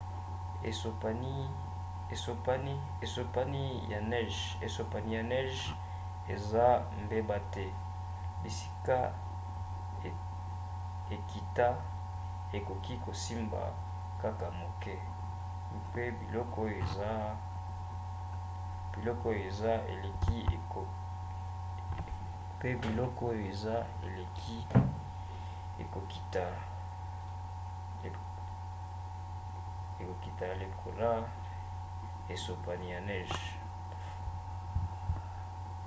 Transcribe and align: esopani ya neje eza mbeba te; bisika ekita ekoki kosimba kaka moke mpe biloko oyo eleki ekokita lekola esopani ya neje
esopani 0.63 1.49
ya 5.13 5.23
neje 5.23 5.65
eza 6.35 6.65
mbeba 7.05 7.37
te; 7.53 7.65
bisika 8.43 8.97
ekita 11.15 11.67
ekoki 12.57 12.93
kosimba 13.05 13.61
kaka 14.21 14.47
moke 14.59 14.95
mpe 15.81 16.03
biloko 16.19 16.57
oyo 23.35 23.77
eleki 24.05 24.57
ekokita 29.99 30.47
lekola 30.59 31.11
esopani 32.33 32.85
ya 32.95 32.99
neje 33.09 33.45